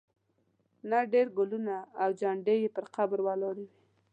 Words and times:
نه 0.89 0.99
ډېر 1.13 1.27
ګلونه 1.37 1.75
او 2.01 2.09
جنډې 2.19 2.55
یې 2.63 2.69
پر 2.75 2.85
قبر 2.95 3.19
ولاړې 3.27 3.65
وې. 3.67 3.67